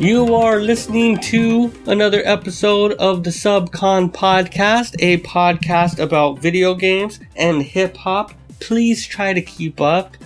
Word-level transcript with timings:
You 0.00 0.34
are 0.34 0.58
listening 0.60 1.18
to 1.24 1.70
another 1.86 2.22
episode 2.24 2.92
of 2.92 3.22
the 3.22 3.28
Subcon 3.28 4.10
Podcast, 4.10 4.94
a 4.98 5.18
podcast 5.18 5.98
about 5.98 6.38
video 6.38 6.74
games 6.74 7.20
and 7.36 7.62
hip 7.62 7.98
hop. 7.98 8.32
Please 8.60 9.04
try 9.04 9.34
to 9.34 9.42
keep 9.42 9.78
up. 9.78 10.16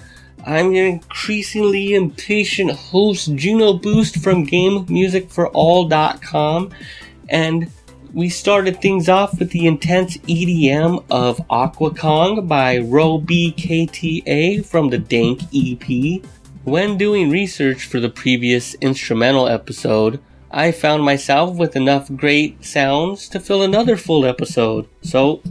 I'm 0.46 0.72
your 0.72 0.86
increasingly 0.86 1.94
impatient 1.94 2.70
host, 2.70 3.34
Juno 3.34 3.72
Boost 3.72 4.22
from 4.22 4.46
GameMusicForAll.com, 4.46 6.70
and 7.28 7.68
we 8.12 8.28
started 8.28 8.80
things 8.80 9.08
off 9.08 9.40
with 9.40 9.50
the 9.50 9.66
intense 9.66 10.18
EDM 10.18 11.02
of 11.10 11.44
Aqua 11.50 11.92
Kong 11.92 12.46
by 12.46 12.78
RoBKTA 12.78 14.64
from 14.64 14.90
the 14.90 14.98
Dank 14.98 15.40
EP. 15.52 16.22
When 16.64 16.96
doing 16.96 17.28
research 17.28 17.84
for 17.84 18.00
the 18.00 18.08
previous 18.08 18.72
instrumental 18.76 19.46
episode, 19.46 20.18
I 20.50 20.72
found 20.72 21.04
myself 21.04 21.58
with 21.58 21.76
enough 21.76 22.10
great 22.16 22.64
sounds 22.64 23.28
to 23.28 23.40
fill 23.40 23.62
another 23.62 23.98
full 23.98 24.24
episode. 24.24 24.88
So, 25.02 25.42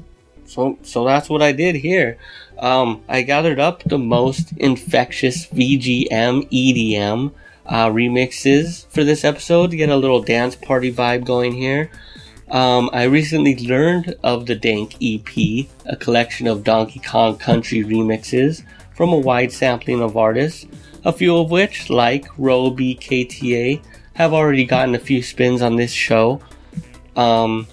so, 0.45 0.79
so 0.81 1.05
that's 1.05 1.29
what 1.29 1.43
I 1.43 1.51
did 1.51 1.75
here. 1.75 2.17
Um, 2.57 3.03
I 3.07 3.21
gathered 3.21 3.59
up 3.59 3.83
the 3.83 3.99
most 3.99 4.53
infectious 4.57 5.45
VGM 5.45 6.49
EDM 6.49 7.31
uh, 7.67 7.89
remixes 7.89 8.87
for 8.87 9.03
this 9.03 9.23
episode 9.23 9.69
to 9.69 9.77
get 9.77 9.89
a 9.89 9.97
little 9.97 10.23
dance 10.23 10.55
party 10.55 10.91
vibe 10.91 11.25
going 11.25 11.51
here. 11.51 11.91
Um, 12.49 12.89
I 12.91 13.03
recently 13.03 13.55
learned 13.55 14.15
of 14.23 14.47
the 14.47 14.55
Dank 14.55 14.95
EP, 14.99 15.67
a 15.85 15.95
collection 15.95 16.47
of 16.47 16.63
Donkey 16.63 17.01
Kong 17.01 17.37
Country 17.37 17.83
remixes 17.83 18.63
from 18.95 19.13
a 19.13 19.17
wide 19.17 19.51
sampling 19.51 20.01
of 20.01 20.17
artists, 20.17 20.65
a 21.05 21.11
few 21.11 21.37
of 21.37 21.51
which, 21.51 21.89
like 21.89 22.27
RoBKTA, 22.37 23.81
have 24.13 24.33
already 24.33 24.65
gotten 24.65 24.95
a 24.95 24.99
few 24.99 25.21
spins 25.21 25.61
on 25.61 25.75
this 25.75 25.91
show. 25.91 26.39
Um, 27.15 27.67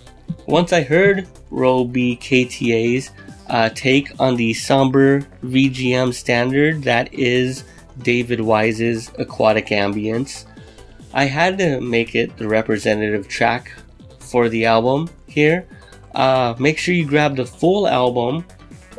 once 0.47 0.73
I 0.73 0.83
heard 0.83 1.29
RoBKTA's 1.51 3.11
uh, 3.49 3.69
take 3.71 4.13
on 4.21 4.37
the 4.37 4.55
somber 4.55 5.21
VGM 5.45 6.15
standard 6.15 6.83
that 6.85 7.13
is 7.13 7.65
David 7.99 8.41
Wise's 8.41 9.11
Aquatic 9.19 9.67
Ambience, 9.67 10.47
I 11.13 11.25
had 11.25 11.59
to 11.59 11.81
make 11.81 12.15
it 12.15 12.37
the 12.37 12.49
representative 12.49 13.29
track 13.29 13.73
for 14.19 14.49
the 14.49 14.67
album 14.67 15.11
here. 15.27 15.67
Uh, 16.15 16.55
make 16.59 16.79
sure 16.79 16.95
you 16.95 17.07
grab 17.07 17.37
the 17.37 17.47
full 17.47 17.87
album 17.87 18.45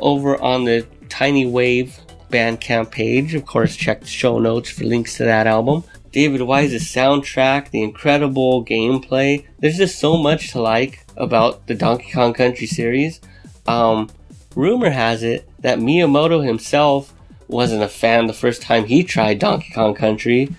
over 0.00 0.40
on 0.40 0.64
the 0.64 0.86
Tiny 1.08 1.46
Wave 1.46 1.98
Bandcamp 2.32 2.90
page. 2.90 3.34
Of 3.34 3.46
course, 3.46 3.76
check 3.76 4.00
the 4.00 4.06
show 4.06 4.38
notes 4.38 4.70
for 4.70 4.84
links 4.84 5.18
to 5.18 5.24
that 5.24 5.46
album. 5.46 5.84
David 6.10 6.42
Wise's 6.42 6.84
soundtrack, 6.84 7.70
the 7.70 7.82
incredible 7.82 8.64
gameplay. 8.64 9.46
There's 9.60 9.76
just 9.76 9.98
so 9.98 10.16
much 10.16 10.50
to 10.52 10.60
like 10.60 11.06
about 11.16 11.66
the 11.66 11.74
Donkey 11.74 12.10
Kong 12.12 12.34
Country 12.34 12.66
series. 12.66 13.20
Um, 13.66 14.10
rumor 14.56 14.90
has 14.90 15.22
it 15.22 15.48
that 15.60 15.78
Miyamoto 15.78 16.44
himself 16.44 17.14
wasn't 17.48 17.82
a 17.82 17.88
fan 17.88 18.26
the 18.26 18.32
first 18.32 18.62
time 18.62 18.84
he 18.84 19.04
tried 19.04 19.38
Donkey 19.38 19.72
Kong 19.72 19.94
Country. 19.94 20.54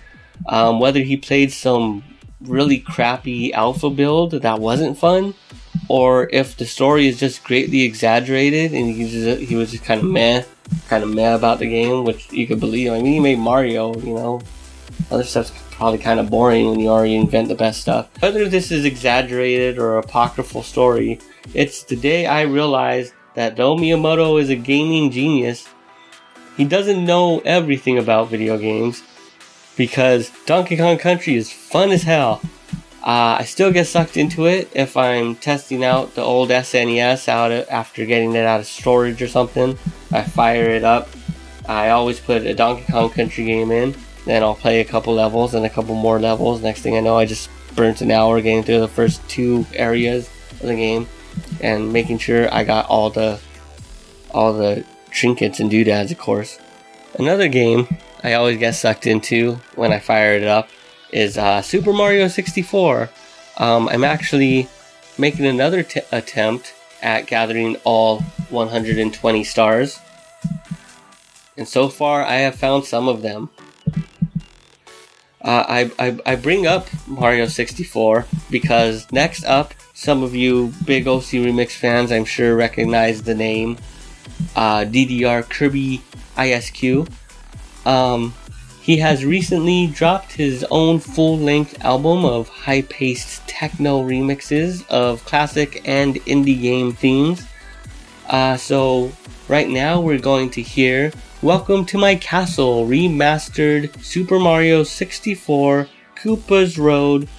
Um, 0.48 0.80
whether 0.80 1.02
he 1.02 1.18
played 1.18 1.52
some 1.52 2.04
really 2.42 2.80
crappy 2.80 3.54
alpha 3.54 3.90
build 3.90 4.32
that 4.32 4.60
wasn't 4.60 4.98
fun, 4.98 5.34
or 5.88 6.30
if 6.32 6.58
the 6.58 6.66
story 6.66 7.08
is 7.08 7.20
just 7.20 7.44
greatly 7.44 7.84
exaggerated 7.84 8.74
and 8.74 8.96
he, 8.96 9.10
just, 9.10 9.42
he 9.42 9.56
was 9.56 9.72
just 9.72 9.84
kind 9.84 10.02
of 10.02 10.08
meh, 10.08 10.44
kind 10.88 11.04
of 11.04 11.14
meh 11.14 11.34
about 11.34 11.60
the 11.60 11.68
game, 11.68 12.04
which 12.04 12.32
you 12.32 12.48
could 12.48 12.60
believe. 12.60 12.92
I 12.92 13.02
mean, 13.02 13.14
he 13.14 13.20
made 13.20 13.40
Mario, 13.40 13.96
you 13.96 14.14
know. 14.14 14.42
Other 15.12 15.24
stuff's 15.24 15.52
probably 15.72 16.00
kind 16.00 16.20
of 16.20 16.30
boring 16.30 16.70
when 16.70 16.80
you 16.80 16.90
already 16.90 17.16
invent 17.16 17.48
the 17.48 17.56
best 17.56 17.82
stuff. 17.82 18.10
Whether 18.22 18.48
this 18.48 18.72
is 18.72 18.86
exaggerated 18.86 19.78
or 19.78 19.98
apocryphal 19.98 20.64
story, 20.64 21.20
it's 21.54 21.84
the 21.84 21.96
day 21.96 22.26
I 22.26 22.42
realized 22.44 23.14
that 23.36 23.56
though 23.56 23.76
Miyamoto 23.76 24.40
is 24.40 24.50
a 24.50 24.56
gaming 24.56 25.12
genius, 25.12 25.68
he 26.56 26.66
doesn't 26.66 27.06
know 27.06 27.40
everything 27.40 27.98
about 27.98 28.30
video 28.30 28.58
games 28.58 29.04
because 29.76 30.32
Donkey 30.46 30.78
Kong 30.78 30.98
Country 30.98 31.36
is 31.36 31.52
fun 31.52 31.92
as 31.92 32.04
hell. 32.04 32.42
Uh, 33.04 33.36
I 33.40 33.44
still 33.44 33.70
get 33.70 33.88
sucked 33.88 34.16
into 34.16 34.46
it 34.46 34.70
if 34.74 34.96
I'm 34.96 35.36
testing 35.36 35.84
out 35.84 36.16
the 36.16 36.22
old 36.22 36.50
SNES 36.50 37.28
out 37.28 37.52
of, 37.52 37.68
after 37.70 38.06
getting 38.06 38.34
it 38.34 38.46
out 38.46 38.62
of 38.62 38.66
storage 38.66 39.22
or 39.22 39.28
something. 39.28 39.78
I 40.10 40.24
fire 40.24 40.70
it 40.70 40.86
up. 40.86 41.10
I 41.68 41.90
always 41.90 42.22
put 42.22 42.46
a 42.46 42.54
Donkey 42.54 42.90
Kong 42.90 43.10
Country 43.10 43.44
game 43.44 43.72
in. 43.72 43.94
Then 44.26 44.42
I'll 44.42 44.56
play 44.56 44.80
a 44.80 44.86
couple 44.86 45.14
levels 45.14 45.54
and 45.54 45.66
a 45.66 45.70
couple 45.70 45.96
more 45.96 46.18
levels. 46.18 46.62
Next 46.62 46.82
thing 46.82 46.96
I 46.96 47.02
know, 47.02 47.18
I 47.18 47.26
just 47.26 47.50
burnt 47.76 48.00
an 48.00 48.10
hour 48.10 48.40
getting 48.40 48.64
through 48.64 48.80
the 48.80 48.88
first 48.88 49.28
two 49.28 49.66
areas 49.74 50.30
of 50.62 50.68
the 50.68 50.76
game 50.76 51.08
and 51.60 51.92
making 51.92 52.20
sure 52.20 52.54
I 52.54 52.64
got 52.64 52.88
all 52.88 53.10
the 53.10 53.38
all 54.32 54.54
the 54.54 54.86
trinkets 55.12 55.60
and 55.60 55.70
doodads, 55.70 56.12
of 56.12 56.20
course. 56.20 56.58
Another 57.16 57.50
game 57.50 57.98
I 58.24 58.34
always 58.34 58.58
get 58.58 58.76
sucked 58.76 59.08
into 59.08 59.56
when 59.76 59.92
I 59.92 60.00
fire 60.00 60.36
it 60.36 60.46
up 60.46 60.70
is 61.14 61.38
uh, 61.38 61.62
Super 61.62 61.94
Mario 61.94 62.28
64. 62.28 63.10
Um, 63.58 63.88
I'm 63.88 64.04
actually 64.04 64.68
making 65.18 65.46
another 65.46 65.84
t- 65.84 66.02
attempt 66.12 66.74
at 67.02 67.28
gathering 67.28 67.78
all 67.84 68.22
120 68.50 69.44
stars. 69.44 70.00
And 71.56 71.68
so 71.68 71.88
far, 71.88 72.24
I 72.24 72.38
have 72.38 72.56
found 72.56 72.86
some 72.86 73.08
of 73.08 73.22
them. 73.22 73.50
Uh, 75.40 75.66
I, 75.68 75.92
I, 76.00 76.20
I 76.26 76.36
bring 76.36 76.66
up 76.66 76.88
Mario 77.06 77.46
64 77.46 78.26
because 78.50 79.12
next 79.12 79.44
up, 79.44 79.74
some 79.94 80.24
of 80.24 80.34
you 80.34 80.74
big 80.86 81.08
OC 81.08 81.44
Remix 81.44 81.72
fans, 81.72 82.12
I'm 82.12 82.26
sure, 82.26 82.56
recognize 82.56 83.24
the 83.24 83.36
name 83.36 83.78
uh, 84.56 84.80
DDR 84.80 85.48
Kirby 85.48 86.02
ISQ. 86.38 87.08
Um, 87.86 88.34
he 88.84 88.98
has 88.98 89.24
recently 89.24 89.88
dropped 89.88 90.34
his 90.34 90.66
own 90.70 91.00
full 91.00 91.40
length 91.40 91.82
album 91.86 92.26
of 92.26 92.50
high 92.50 92.82
paced 92.82 93.48
techno 93.48 94.04
remixes 94.04 94.86
of 94.90 95.24
classic 95.24 95.82
and 95.86 96.16
indie 96.26 96.62
game 96.62 96.92
themes. 96.92 97.48
Uh, 98.28 98.58
so, 98.58 99.10
right 99.48 99.70
now 99.70 100.02
we're 100.02 100.20
going 100.20 100.50
to 100.50 100.62
hear 100.62 101.14
Welcome 101.42 101.86
to 101.86 101.98
My 101.98 102.16
Castle 102.16 102.86
remastered 102.86 104.04
Super 104.04 104.38
Mario 104.38 104.84
64 104.84 105.88
Koopa's 106.18 106.78
Road, 106.78 107.30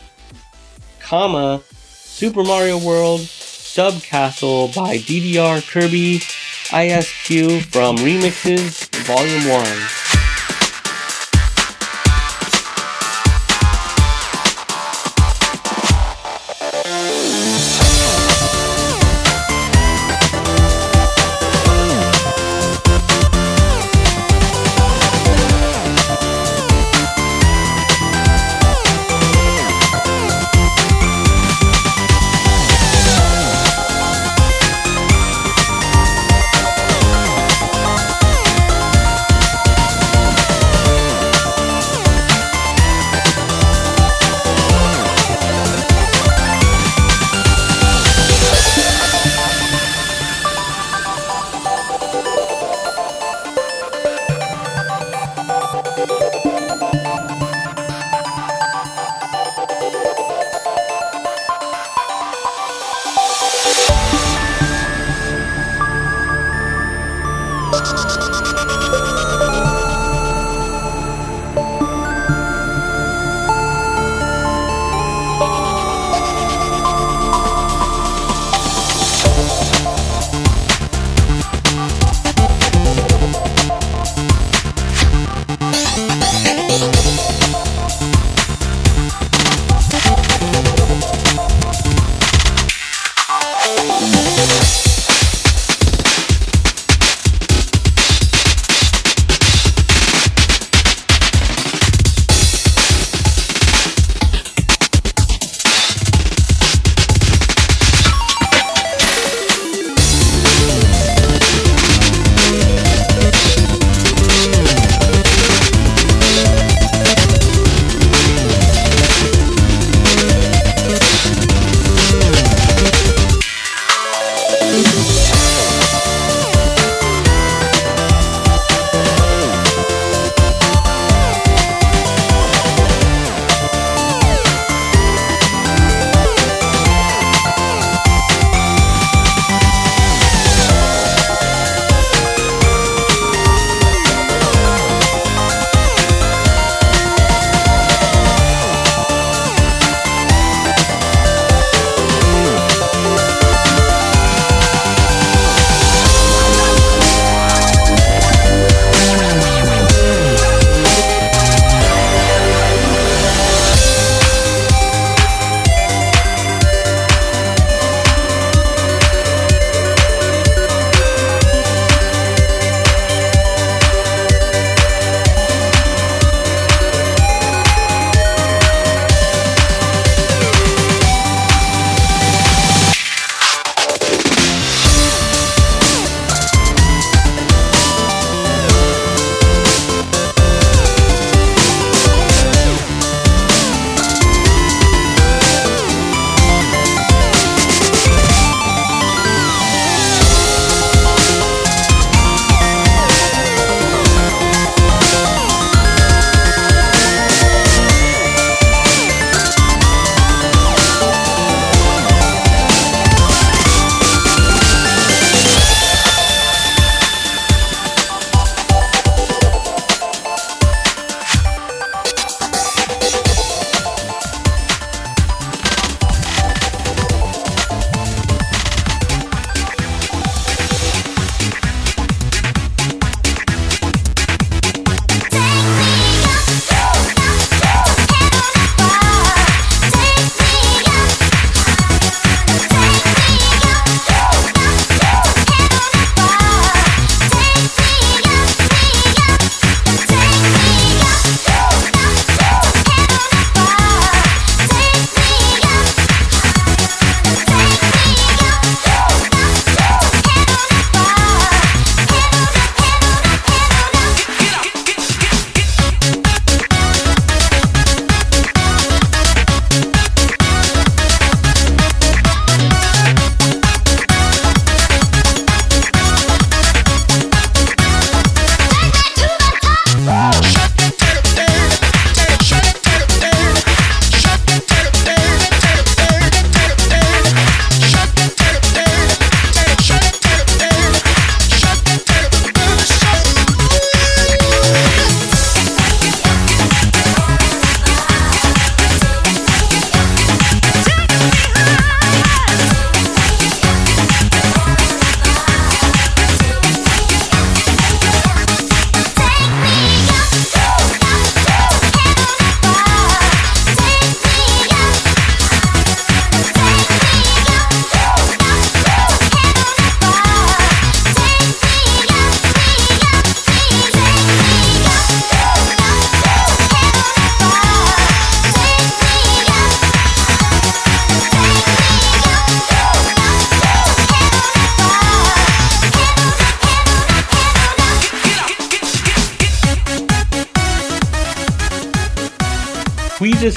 comma, 0.98 1.60
Super 1.68 2.42
Mario 2.42 2.78
World 2.78 3.20
Sub 3.20 4.00
Castle 4.02 4.68
by 4.68 4.96
DDR 4.96 5.60
Kirby 5.70 6.20
ISQ 6.20 7.64
from 7.64 7.98
Remixes 7.98 8.88
Volume 9.04 9.46
1. 9.46 10.03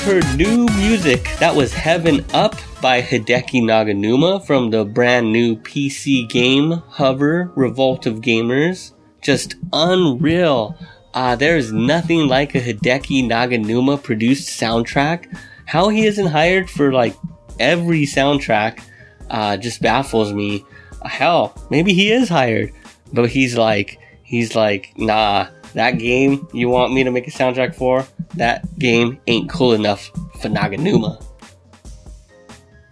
Heard 0.08 0.38
new 0.38 0.66
music. 0.78 1.30
That 1.38 1.54
was 1.54 1.74
Heaven 1.74 2.24
Up 2.34 2.56
by 2.82 3.02
Hideki 3.02 3.62
Naganuma 3.62 4.48
from 4.48 4.70
the 4.70 4.86
brand 4.86 5.34
new 5.34 5.58
PC 5.58 6.30
game 6.30 6.72
Hover 6.88 7.52
Revolt 7.56 8.06
of 8.06 8.22
Gamers. 8.22 8.94
Just 9.22 9.56
unreal. 9.74 10.78
Uh, 11.14 11.36
there's 11.36 11.74
nothing 11.74 12.30
like 12.30 12.56
a 12.56 12.62
Hideki 12.62 13.28
Naganuma 13.28 14.02
produced 14.02 14.48
soundtrack. 14.48 15.38
How 15.66 15.90
he 15.90 16.06
isn't 16.06 16.28
hired 16.28 16.70
for 16.70 16.94
like 16.94 17.18
every 17.60 18.04
soundtrack 18.04 18.80
uh, 19.30 19.58
just 19.58 19.82
baffles 19.82 20.32
me. 20.32 20.64
Hell, 21.04 21.54
maybe 21.70 21.94
he 21.94 22.14
is 22.14 22.30
hired, 22.30 22.72
but 23.12 23.30
he's 23.30 23.58
like, 23.58 24.00
he's 24.24 24.56
like, 24.56 24.94
nah, 24.96 25.48
that 25.78 26.00
game 26.00 26.48
you 26.54 26.70
want 26.70 26.92
me 26.92 27.04
to 27.04 27.12
make 27.12 27.28
a 27.28 27.32
soundtrack 27.32 27.76
for, 27.76 28.06
that 28.34 28.80
game 28.80 29.20
ain't 29.28 29.48
cool 29.48 29.74
enough 29.74 30.08
for 30.42 30.50
Naganuma. 30.50 31.24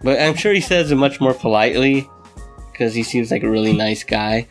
But 0.02 0.20
I'm 0.20 0.36
sure 0.36 0.52
he 0.52 0.60
says 0.60 0.92
it 0.92 0.94
much 0.94 1.20
more 1.20 1.34
politely 1.34 2.08
because 2.70 2.94
he 2.94 3.02
seems 3.02 3.32
like 3.32 3.42
a 3.42 3.50
really 3.50 3.72
nice 3.72 4.04
guy. 4.04 4.46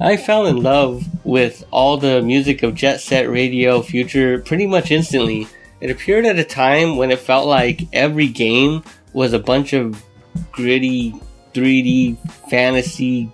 I 0.00 0.16
fell 0.16 0.46
in 0.46 0.56
love 0.56 1.04
with 1.24 1.64
all 1.70 1.96
the 1.96 2.20
music 2.20 2.64
of 2.64 2.74
Jet 2.74 2.98
Set 3.00 3.30
Radio 3.30 3.80
Future 3.80 4.40
pretty 4.40 4.66
much 4.66 4.90
instantly. 4.90 5.46
It 5.80 5.88
appeared 5.88 6.26
at 6.26 6.36
a 6.36 6.44
time 6.44 6.96
when 6.96 7.12
it 7.12 7.20
felt 7.20 7.46
like 7.46 7.82
every 7.92 8.26
game 8.26 8.82
was 9.12 9.32
a 9.32 9.38
bunch 9.38 9.72
of 9.72 10.02
gritty 10.50 11.14
3D 11.54 12.18
fantasy 12.50 13.30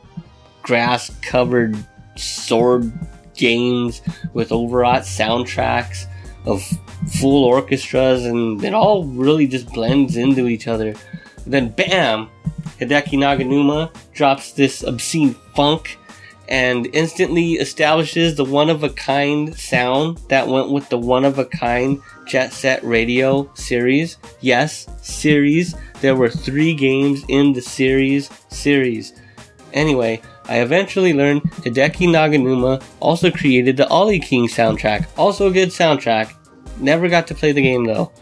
grass 0.63 1.11
covered 1.23 1.77
sword 2.17 2.93
games 3.37 4.03
with 4.33 4.53
overwrought 4.53 5.03
soundtracks 5.03 6.07
of 6.47 6.63
full 7.21 7.45
orchestras 7.45 8.25
and 8.25 8.63
it 8.65 8.75
all 8.75 9.05
really 9.05 9.47
just 9.47 9.73
blends 9.73 10.17
into 10.17 10.47
each 10.47 10.69
other. 10.69 10.95
Then 11.47 11.69
bam, 11.71 12.29
Hideki 12.81 13.19
Naganuma 13.19 13.91
drops 14.13 14.53
this 14.53 14.83
obscene 14.83 15.35
funk 15.55 15.99
and 16.49 16.87
instantly 16.95 17.53
establishes 17.53 18.37
the 18.37 18.45
one 18.45 18.69
of 18.69 18.83
a 18.83 18.91
kind 18.91 19.55
sound 19.57 20.19
that 20.29 20.47
went 20.47 20.71
with 20.71 20.89
the 20.89 20.99
one 20.99 21.25
of 21.25 21.39
a 21.39 21.45
kind 21.47 22.01
Jet 22.27 22.53
Set 22.53 22.83
Radio 22.85 23.51
series. 23.55 24.19
Yes, 24.41 24.87
series. 25.03 25.75
There 26.01 26.17
were 26.17 26.29
three 26.29 26.75
games 26.75 27.25
in 27.29 27.53
the 27.53 27.63
series 27.63 28.31
series. 28.49 29.15
Anyway, 29.73 30.21
I 30.47 30.61
eventually 30.61 31.13
learned 31.15 31.43
Hideki 31.43 32.09
Naganuma 32.09 32.83
also 33.01 33.31
created 33.31 33.77
the 33.77 33.89
Ollie 33.89 34.21
King 34.21 34.47
soundtrack. 34.47 35.07
Also 35.17 35.49
a 35.49 35.53
good 35.53 35.71
soundtrack. 35.71 36.35
Never 36.79 37.09
got 37.09 37.27
to 37.29 37.35
play 37.35 37.53
the 37.53 37.63
game 37.63 37.85
though. 37.85 38.13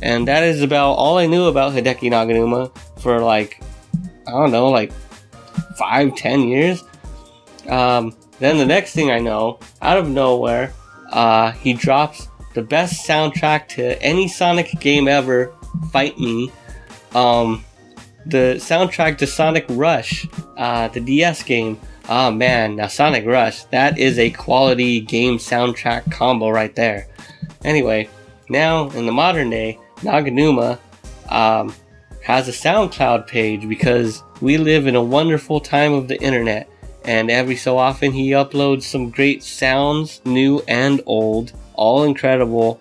And 0.00 0.26
that 0.28 0.42
is 0.42 0.62
about 0.62 0.92
all 0.92 1.18
I 1.18 1.26
knew 1.26 1.46
about 1.46 1.72
Hideki 1.72 2.10
Naganuma 2.10 2.76
for 3.00 3.20
like, 3.20 3.60
I 4.26 4.30
don't 4.30 4.52
know, 4.52 4.68
like 4.68 4.92
five, 5.76 6.14
ten 6.16 6.42
years. 6.42 6.82
Um, 7.68 8.14
then 8.38 8.58
the 8.58 8.66
next 8.66 8.94
thing 8.94 9.10
I 9.10 9.18
know, 9.18 9.58
out 9.80 9.98
of 9.98 10.08
nowhere, 10.08 10.72
uh, 11.10 11.52
he 11.52 11.72
drops 11.72 12.28
the 12.54 12.62
best 12.62 13.06
soundtrack 13.06 13.68
to 13.68 14.00
any 14.02 14.28
Sonic 14.28 14.72
game 14.80 15.08
ever, 15.08 15.54
Fight 15.92 16.18
Me. 16.18 16.50
Um, 17.14 17.64
the 18.26 18.56
soundtrack 18.58 19.18
to 19.18 19.26
Sonic 19.26 19.66
Rush, 19.70 20.26
uh, 20.56 20.88
the 20.88 21.00
DS 21.00 21.42
game. 21.42 21.80
Oh 22.08 22.30
man, 22.30 22.76
now 22.76 22.88
Sonic 22.88 23.26
Rush, 23.26 23.64
that 23.64 23.98
is 23.98 24.18
a 24.18 24.30
quality 24.30 25.00
game 25.00 25.38
soundtrack 25.38 26.10
combo 26.10 26.50
right 26.50 26.74
there. 26.74 27.08
Anyway, 27.64 28.08
now 28.48 28.90
in 28.90 29.06
the 29.06 29.12
modern 29.12 29.50
day, 29.50 29.78
Naganuma 29.98 30.78
um, 31.28 31.74
has 32.22 32.48
a 32.48 32.52
SoundCloud 32.52 33.26
page 33.26 33.68
because 33.68 34.22
we 34.40 34.58
live 34.58 34.86
in 34.86 34.96
a 34.96 35.02
wonderful 35.02 35.60
time 35.60 35.92
of 35.92 36.08
the 36.08 36.20
internet 36.20 36.68
and 37.04 37.30
every 37.30 37.56
so 37.56 37.78
often 37.78 38.12
he 38.12 38.30
uploads 38.30 38.82
some 38.82 39.10
great 39.10 39.42
sounds, 39.42 40.20
new 40.24 40.62
and 40.68 41.00
old, 41.06 41.52
all 41.74 42.04
incredible, 42.04 42.80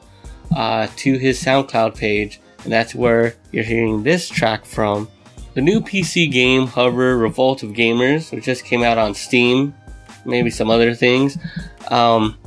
uh, 0.55 0.88
to 0.98 1.17
his 1.17 1.41
SoundCloud 1.43 1.98
page, 1.98 2.39
and 2.63 2.71
that's 2.71 2.93
where 2.93 3.36
you're 3.51 3.63
hearing 3.63 4.03
this 4.03 4.29
track 4.29 4.65
from. 4.65 5.07
The 5.53 5.62
new 5.62 5.81
PC 5.81 6.31
game 6.31 6.67
Hover 6.67 7.17
Revolt 7.17 7.63
of 7.63 7.72
Gamers, 7.72 8.31
which 8.31 8.46
just 8.46 8.63
came 8.63 8.84
out 8.84 8.98
on 8.98 9.13
Steam, 9.13 9.75
maybe 10.25 10.50
some 10.50 10.70
other 10.70 10.93
things, 10.93 11.38
um, 11.89 12.38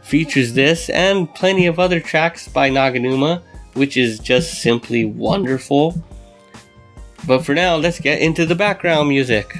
features 0.00 0.54
this 0.54 0.88
and 0.90 1.32
plenty 1.34 1.66
of 1.66 1.78
other 1.78 2.00
tracks 2.00 2.48
by 2.48 2.70
Naganuma, 2.70 3.42
which 3.74 3.98
is 3.98 4.18
just 4.18 4.62
simply 4.62 5.04
wonderful. 5.04 6.02
But 7.26 7.44
for 7.44 7.54
now, 7.54 7.76
let's 7.76 8.00
get 8.00 8.20
into 8.20 8.46
the 8.46 8.54
background 8.54 9.08
music. 9.08 9.56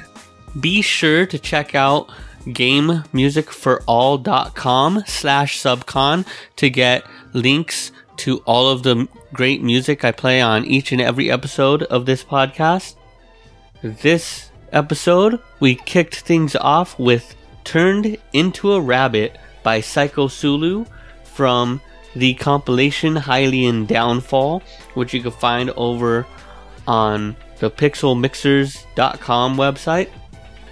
Be 0.58 0.82
sure 0.82 1.26
to 1.26 1.38
check 1.38 1.74
out 1.74 2.10
gamemusicforall.com 2.46 5.04
slash 5.06 5.60
subcon 5.60 6.26
to 6.56 6.70
get 6.70 7.04
links 7.32 7.92
to 8.18 8.38
all 8.38 8.68
of 8.68 8.82
the 8.82 9.08
great 9.32 9.62
music 9.62 10.04
I 10.04 10.12
play 10.12 10.40
on 10.40 10.64
each 10.64 10.92
and 10.92 11.00
every 11.00 11.30
episode 11.30 11.82
of 11.84 12.06
this 12.06 12.22
podcast. 12.24 12.96
This 13.82 14.50
episode, 14.72 15.40
we 15.60 15.74
kicked 15.74 16.20
things 16.20 16.54
off 16.56 16.98
with 16.98 17.34
Turned 17.64 18.16
Into 18.32 18.72
a 18.72 18.80
Rabbit 18.80 19.38
by 19.62 19.80
Psycho 19.80 20.28
Sulu 20.28 20.84
from 21.24 21.80
the 22.14 22.34
compilation 22.34 23.14
Hylian 23.14 23.86
Downfall, 23.86 24.62
which 24.94 25.14
you 25.14 25.22
can 25.22 25.30
find 25.30 25.70
over 25.70 26.26
on 26.86 27.36
the 27.58 27.70
pixelmixers.com 27.70 29.56
website. 29.56 30.10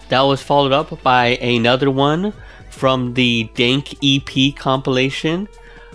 That 0.09 0.23
was 0.23 0.42
followed 0.42 0.73
up 0.73 1.02
by 1.02 1.37
another 1.37 1.90
one 1.90 2.32
from 2.68 3.14
the 3.14 3.49
Dank 3.54 3.97
EP 4.02 4.54
compilation, 4.56 5.49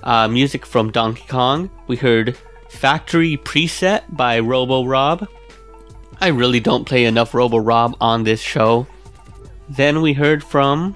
uh, 0.06 0.28
music 0.28 0.66
from 0.66 0.92
Donkey 0.92 1.26
Kong. 1.28 1.70
We 1.88 1.96
heard 1.96 2.38
Factory 2.70 3.38
Preset 3.38 4.04
by 4.10 4.40
Robo 4.40 4.86
Rob. 4.86 5.28
I 6.22 6.28
really 6.30 6.60
don't 6.60 6.86
play 6.86 7.06
enough 7.06 7.34
Robo 7.34 7.58
Rob 7.58 7.98
on 8.00 8.24
this 8.24 8.40
show. 8.40 8.88
Then 9.68 10.02
we 10.02 10.14
heard 10.14 10.44
from 10.44 10.96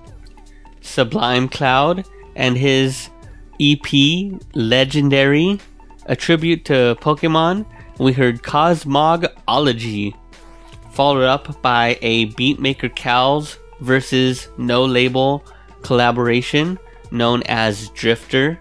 Sublime 0.82 1.50
Cloud 1.50 2.06
and 2.36 2.58
his 2.58 3.10
EP 3.60 4.40
Legendary, 4.54 5.60
a 6.06 6.16
tribute 6.16 6.66
to 6.66 6.96
Pokemon. 7.02 7.66
We 7.98 8.14
heard 8.14 8.42
Cosmogology 8.44 10.14
followed 10.92 11.26
up 11.26 11.62
by 11.62 11.98
a 12.02 12.28
Beatmaker 12.28 12.96
Cals 12.96 13.58
versus 13.82 14.50
No 14.58 14.86
Label 14.86 15.44
collaboration 15.82 16.78
known 17.12 17.44
as 17.44 17.90
Drifter. 17.90 18.60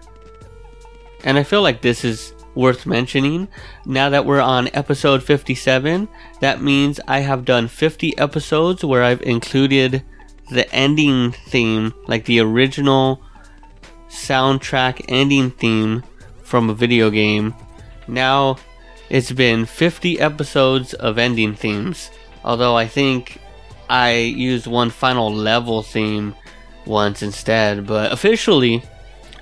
And 1.23 1.37
I 1.37 1.43
feel 1.43 1.61
like 1.61 1.81
this 1.81 2.03
is 2.03 2.33
worth 2.55 2.85
mentioning. 2.85 3.47
Now 3.85 4.09
that 4.09 4.25
we're 4.25 4.41
on 4.41 4.69
episode 4.73 5.23
57, 5.23 6.07
that 6.39 6.61
means 6.61 6.99
I 7.07 7.19
have 7.19 7.45
done 7.45 7.67
50 7.67 8.17
episodes 8.17 8.83
where 8.83 9.03
I've 9.03 9.21
included 9.21 10.03
the 10.49 10.69
ending 10.73 11.31
theme, 11.31 11.93
like 12.07 12.25
the 12.25 12.39
original 12.39 13.21
soundtrack 14.09 15.05
ending 15.07 15.51
theme 15.51 16.03
from 16.43 16.69
a 16.69 16.73
video 16.73 17.09
game. 17.09 17.53
Now 18.07 18.57
it's 19.09 19.31
been 19.31 19.65
50 19.65 20.19
episodes 20.19 20.93
of 20.93 21.17
ending 21.17 21.55
themes. 21.55 22.11
Although 22.43 22.75
I 22.75 22.87
think 22.87 23.39
I 23.89 24.13
used 24.13 24.67
one 24.67 24.89
final 24.89 25.33
level 25.33 25.81
theme 25.83 26.35
once 26.85 27.21
instead. 27.21 27.85
But 27.85 28.11
officially, 28.11 28.83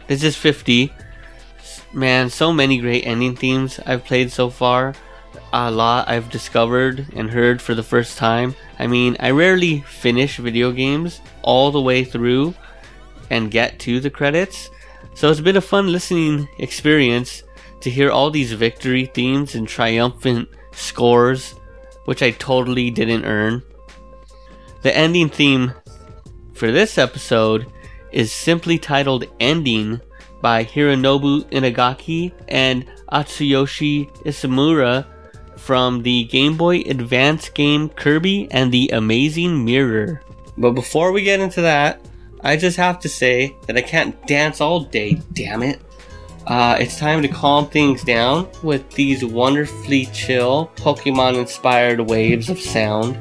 this 0.07 0.23
is 0.23 0.35
50. 0.35 0.91
Man, 1.93 2.29
so 2.29 2.51
many 2.51 2.79
great 2.79 3.05
ending 3.05 3.35
themes 3.35 3.79
I've 3.85 4.05
played 4.05 4.31
so 4.31 4.49
far. 4.49 4.93
A 5.53 5.71
lot 5.71 6.09
I've 6.09 6.29
discovered 6.29 7.07
and 7.15 7.29
heard 7.29 7.61
for 7.61 7.73
the 7.73 7.83
first 7.83 8.17
time. 8.17 8.55
I 8.79 8.87
mean, 8.87 9.15
I 9.19 9.31
rarely 9.31 9.81
finish 9.81 10.37
video 10.37 10.71
games 10.71 11.21
all 11.41 11.71
the 11.71 11.81
way 11.81 12.03
through 12.03 12.53
and 13.29 13.51
get 13.51 13.79
to 13.79 13.99
the 13.99 14.09
credits. 14.09 14.69
So 15.13 15.31
it's 15.31 15.39
been 15.39 15.57
a 15.57 15.61
fun 15.61 15.91
listening 15.91 16.47
experience 16.59 17.43
to 17.81 17.89
hear 17.89 18.11
all 18.11 18.29
these 18.29 18.53
victory 18.53 19.05
themes 19.05 19.55
and 19.55 19.67
triumphant 19.67 20.49
scores 20.73 21.55
which 22.07 22.23
I 22.23 22.31
totally 22.31 22.89
didn't 22.89 23.25
earn. 23.25 23.61
The 24.81 24.95
ending 24.95 25.27
theme 25.27 25.73
for 26.53 26.71
this 26.71 26.97
episode 26.97 27.67
is 28.13 28.31
simply 28.31 28.79
titled 28.79 29.25
Ending 29.41 29.99
by 30.41 30.63
Hironobu 30.63 31.43
Inagaki 31.49 32.31
and 32.47 32.85
Atsuyoshi 33.11 34.09
Isemura 34.23 35.05
from 35.55 36.03
the 36.03 36.25
Game 36.25 36.55
Boy 36.57 36.81
Advance 36.81 37.49
game 37.49 37.89
Kirby 37.89 38.47
and 38.51 38.71
the 38.71 38.89
Amazing 38.93 39.65
Mirror. 39.65 40.21
But 40.57 40.71
before 40.71 41.11
we 41.11 41.23
get 41.23 41.39
into 41.39 41.61
that, 41.61 42.01
I 42.41 42.55
just 42.57 42.77
have 42.77 42.99
to 42.99 43.09
say 43.09 43.55
that 43.65 43.77
I 43.77 43.81
can't 43.81 44.15
dance 44.27 44.61
all 44.61 44.81
day, 44.81 45.21
damn 45.33 45.63
it. 45.63 45.79
uh, 46.47 46.77
it's 46.79 46.97
time 46.97 47.21
to 47.21 47.27
calm 47.27 47.67
things 47.69 48.03
down 48.03 48.47
with 48.63 48.89
these 48.91 49.23
wonderfully 49.25 50.05
chill 50.07 50.71
Pokemon 50.77 51.35
inspired 51.37 51.99
waves 51.99 52.49
of 52.49 52.59
sound. 52.59 53.17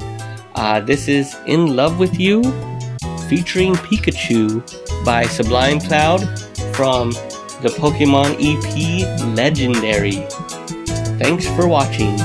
Uh, 0.54 0.80
this 0.80 1.08
is 1.08 1.36
In 1.46 1.74
Love 1.76 1.98
with 1.98 2.18
You 2.18 2.42
featuring 3.28 3.74
Pikachu 3.74 4.62
by 5.04 5.24
Sublime 5.26 5.80
Cloud 5.80 6.20
from 6.76 7.10
the 7.62 7.74
Pokemon 7.78 8.36
EP 8.38 9.34
Legendary. 9.34 10.16
Thanks 11.18 11.46
for 11.56 11.66
watching. 11.66 12.18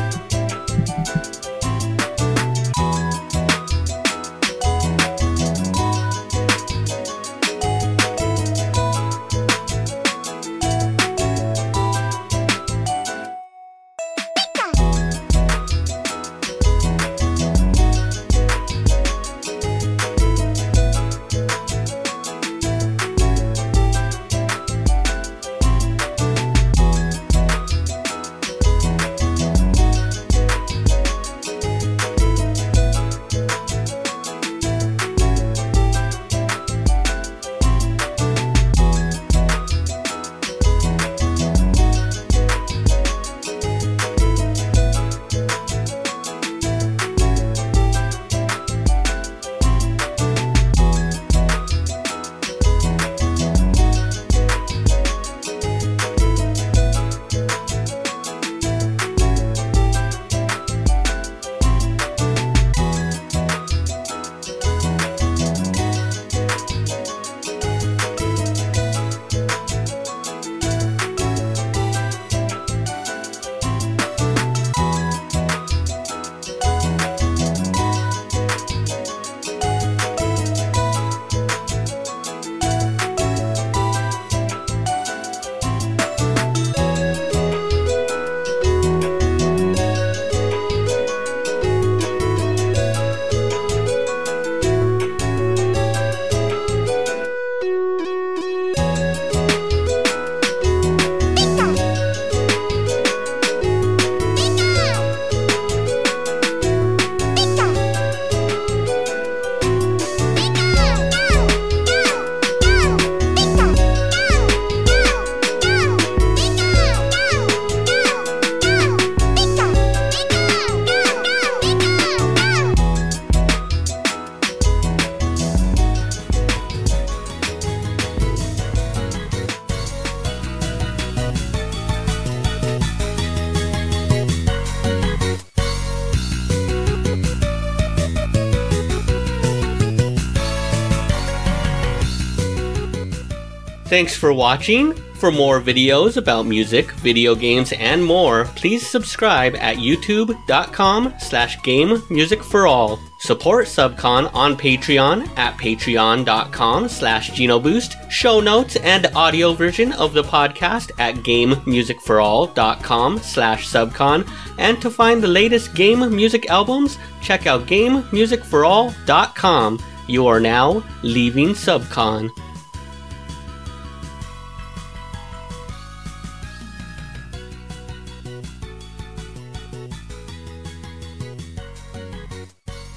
Thanks 143.92 144.16
for 144.16 144.32
watching. 144.32 144.94
For 145.16 145.34
more 145.34 145.60
videos 145.60 146.16
about 146.16 146.46
music, 146.46 146.92
video 146.92 147.36
games, 147.36 147.74
and 147.74 148.02
more, 148.02 148.46
please 148.56 148.88
subscribe 148.88 149.54
at 149.56 149.76
youtube.com 149.76 151.16
slash 151.20 151.62
game 151.62 152.02
music 152.10 152.42
for 152.42 152.68
all. 152.68 152.98
Support 153.20 153.66
Subcon 153.66 154.34
on 154.34 154.56
Patreon 154.56 155.28
at 155.38 155.58
patreon.com 155.58 156.88
slash 156.88 157.32
genoboost. 157.32 158.10
Show 158.10 158.40
notes 158.40 158.78
and 158.78 159.08
audio 159.14 159.52
version 159.52 159.92
of 159.92 160.14
the 160.14 160.24
podcast 160.24 160.92
at 160.98 161.16
gamemusicforall.com 161.16 163.20
slash 163.20 163.68
subcon. 163.68 164.26
And 164.58 164.82
to 164.82 164.90
find 164.90 165.22
the 165.22 165.28
latest 165.28 165.76
game 165.76 166.16
music 166.16 166.50
albums, 166.50 166.98
check 167.20 167.46
out 167.46 167.68
gamemusicforall.com. 167.68 169.80
You 170.08 170.28
are 170.28 170.40
now 170.40 170.82
leaving 171.04 171.50
Subcon. 171.50 172.30